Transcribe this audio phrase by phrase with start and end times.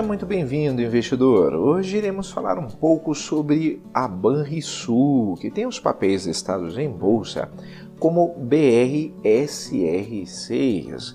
[0.00, 1.52] Seja muito bem-vindo, investidor.
[1.52, 7.50] Hoje iremos falar um pouco sobre a Banrisul, que tem os papéis listados em bolsa
[7.98, 11.14] como BRSR6.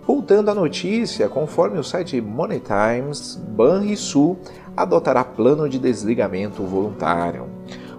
[0.13, 4.37] Voltando à notícia, conforme o site Money Times, Banrisul
[4.75, 7.47] adotará plano de desligamento voluntário.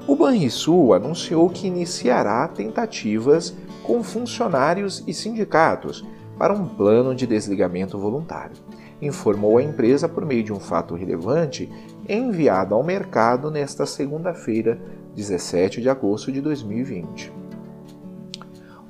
[0.07, 6.07] O Banrisul anunciou que iniciará tentativas com funcionários e sindicatos
[6.39, 8.57] para um plano de desligamento voluntário,
[9.01, 11.73] informou a empresa por meio de um fato relevante
[12.07, 14.79] enviado ao mercado nesta segunda-feira,
[15.17, 17.42] 17 de agosto de 2020.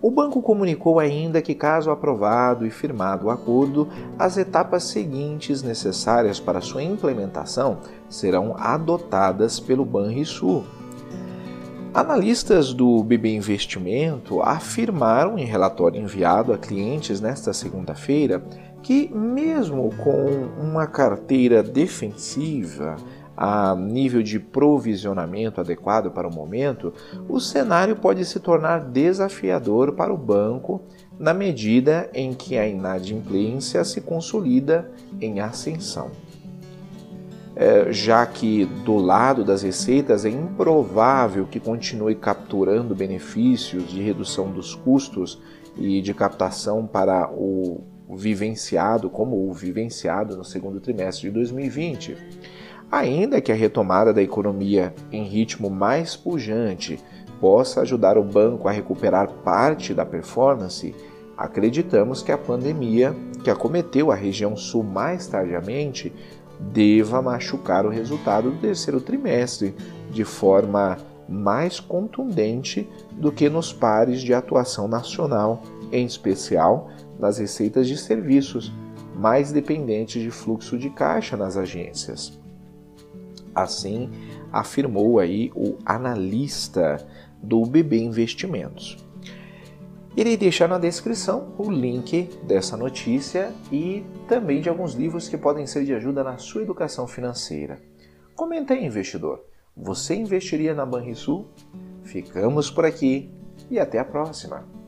[0.02, 6.40] O banco comunicou ainda que, caso aprovado e firmado o acordo, as etapas seguintes necessárias
[6.40, 7.78] para sua implementação
[8.08, 10.64] serão adotadas pelo Banrisul.
[11.94, 18.42] Analistas do BB Investimento afirmaram em relatório enviado a clientes nesta segunda-feira
[18.82, 22.96] que, mesmo com uma carteira defensiva,
[23.36, 26.92] a nível de provisionamento adequado para o momento,
[27.28, 30.82] o cenário pode se tornar desafiador para o banco
[31.18, 36.10] na medida em que a inadimplência se consolida em ascensão.
[37.54, 44.50] É, já que do lado das receitas é improvável que continue capturando benefícios de redução
[44.50, 45.38] dos custos
[45.76, 47.82] e de captação para o
[48.14, 52.16] vivenciado, como o vivenciado no segundo trimestre de 2020
[52.92, 57.00] Ainda que a retomada da economia em ritmo mais pujante
[57.40, 60.94] possa ajudar o banco a recuperar parte da performance,
[61.34, 66.12] acreditamos que a pandemia que acometeu a região sul mais tardiamente
[66.60, 69.74] deva machucar o resultado do terceiro trimestre
[70.10, 77.88] de forma mais contundente do que nos pares de atuação nacional, em especial nas receitas
[77.88, 78.70] de serviços,
[79.16, 82.41] mais dependentes de fluxo de caixa nas agências.
[83.54, 84.10] Assim
[84.52, 87.06] afirmou aí o analista
[87.42, 88.96] do BB Investimentos.
[90.14, 95.66] Irei deixar na descrição o link dessa notícia e também de alguns livros que podem
[95.66, 97.80] ser de ajuda na sua educação financeira.
[98.36, 99.42] Comenta aí, investidor.
[99.74, 101.46] Você investiria na Banrisul?
[102.02, 103.30] Ficamos por aqui
[103.70, 104.81] e até a próxima!